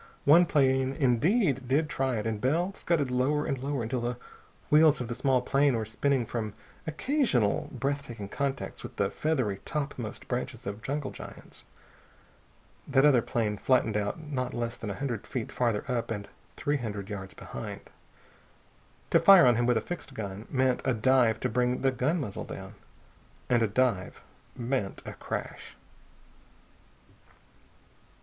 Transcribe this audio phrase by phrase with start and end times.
[0.25, 4.17] One plane, indeed, did try it, and Bell scudded lower and lower until the
[4.71, 6.55] wheels of the small plane were spinning from
[6.87, 11.65] occasional, breath taking contacts with the feathery topmost branches of jungle giants.
[12.87, 16.27] That other plane flattened out not less than a hundred feet farther up and
[16.57, 17.91] three hundred yards behind.
[19.11, 22.19] To fire on him with a fixed gun meant a dive to bring the gun
[22.19, 22.73] muzzle down.
[23.51, 24.23] And a dive
[24.55, 25.77] meant a crash.